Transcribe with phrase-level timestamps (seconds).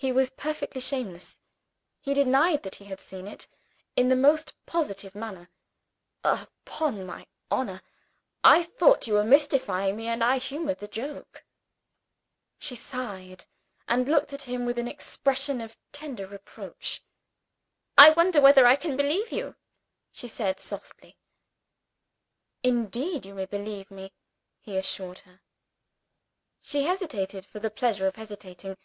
[0.00, 1.40] He was perfectly shameless;
[2.00, 3.48] he denied that he had seen it,
[3.96, 5.50] in the most positive manner.
[6.22, 7.82] "Upon my honor,
[8.44, 11.42] I thought you were mystifying me, and I humored the joke."
[12.60, 13.46] She sighed,
[13.88, 17.02] and looking at him with an expression of tender reproach.
[17.96, 19.56] "I wonder whether I can believe you,"
[20.12, 21.18] she said softly.
[22.62, 24.12] "Indeed you may believe me!"
[24.60, 25.40] he assured her.
[26.60, 28.76] She hesitated for the pleasure of hesitating.